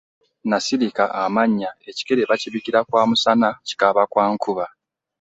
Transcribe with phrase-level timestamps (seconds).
[0.47, 4.65] N'asirika amanya, ekikere bakibikira kwa musana kikaaba kwa nkuba